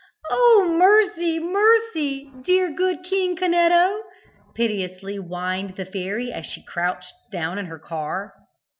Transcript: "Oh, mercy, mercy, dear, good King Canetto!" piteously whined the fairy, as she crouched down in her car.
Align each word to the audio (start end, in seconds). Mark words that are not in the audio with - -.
"Oh, 0.31 0.65
mercy, 0.79 1.37
mercy, 1.39 2.31
dear, 2.43 2.71
good 2.73 3.03
King 3.03 3.35
Canetto!" 3.35 4.01
piteously 4.55 5.17
whined 5.17 5.75
the 5.75 5.85
fairy, 5.85 6.31
as 6.33 6.47
she 6.47 6.63
crouched 6.63 7.13
down 7.31 7.59
in 7.59 7.67
her 7.67 7.77
car. 7.77 8.33